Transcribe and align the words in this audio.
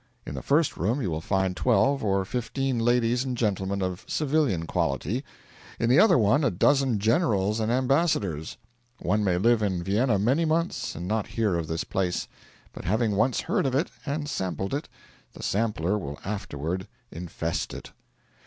In 0.25 0.33
the 0.33 0.41
first 0.41 0.77
room 0.77 0.99
you 0.99 1.11
will 1.11 1.21
find 1.21 1.55
twelve 1.55 2.03
or 2.03 2.25
fifteen 2.25 2.79
ladies 2.79 3.23
and 3.23 3.37
gentlemen 3.37 3.83
of 3.83 4.03
civilian 4.07 4.65
quality; 4.65 5.23
in 5.79 5.91
the 5.91 5.99
other 5.99 6.17
one 6.17 6.43
a 6.43 6.49
dozen 6.49 6.97
generals 6.97 7.59
and 7.59 7.71
ambassadors. 7.71 8.57
One 8.97 9.23
may 9.23 9.37
live 9.37 9.61
in 9.61 9.83
Vienna 9.83 10.17
many 10.17 10.43
months 10.43 10.95
and 10.95 11.07
not 11.07 11.27
hear 11.37 11.53
of 11.55 11.67
this 11.67 11.83
place; 11.83 12.27
but 12.73 12.83
having 12.83 13.11
once 13.15 13.41
heard 13.41 13.67
of 13.67 13.75
it 13.75 13.91
and 14.03 14.27
sampled 14.27 14.73
it, 14.73 14.89
the 15.33 15.43
sampler 15.43 15.99
will 15.99 16.17
afterward 16.25 16.87
infest 17.11 17.71
it. 17.71 17.91